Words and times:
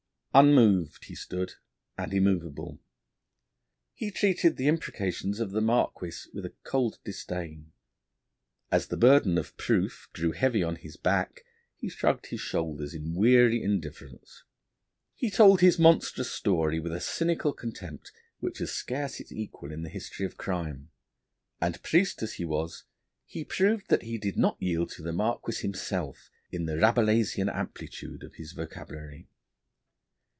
Unmoved 0.33 1.03
he 1.03 1.13
stood 1.15 1.55
and 1.97 2.13
immovable; 2.13 2.79
he 3.93 4.09
treated 4.09 4.55
the 4.55 4.69
imprecations 4.69 5.41
of 5.41 5.51
the 5.51 5.59
Marquis 5.59 6.29
with 6.33 6.45
a 6.45 6.53
cold 6.63 6.99
disdain; 7.03 7.73
as 8.71 8.87
the 8.87 8.95
burden 8.95 9.37
of 9.37 9.57
proof 9.57 10.07
grew 10.13 10.31
heavy 10.31 10.63
on 10.63 10.77
his 10.77 10.95
back, 10.95 11.41
he 11.75 11.89
shrugged 11.89 12.27
his 12.27 12.39
shoulders 12.39 12.93
in 12.93 13.13
weary 13.13 13.61
indifference. 13.61 14.45
He 15.15 15.29
told 15.29 15.59
his 15.59 15.77
monstrous 15.77 16.31
story 16.31 16.79
with 16.79 16.93
a 16.93 17.01
cynical 17.01 17.51
contempt, 17.51 18.13
which 18.39 18.59
has 18.59 18.71
scarce 18.71 19.19
its 19.19 19.33
equal 19.33 19.69
in 19.69 19.83
the 19.83 19.89
history 19.89 20.25
of 20.25 20.37
crime; 20.37 20.91
and 21.59 21.83
priest, 21.83 22.23
as 22.23 22.35
he 22.35 22.45
was, 22.45 22.85
he 23.25 23.43
proved 23.43 23.89
that 23.89 24.03
he 24.03 24.17
did 24.17 24.37
not 24.37 24.55
yield 24.61 24.91
to 24.91 25.01
the 25.01 25.11
Marquis 25.11 25.61
himself 25.61 26.29
in 26.53 26.67
the 26.67 26.77
Rabelaisian 26.77 27.49
amplitude 27.49 28.23
of 28.23 28.35
his 28.35 28.53
vocabulary. 28.53 29.27